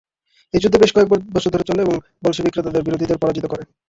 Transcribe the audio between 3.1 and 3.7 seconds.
পরাজিত করে।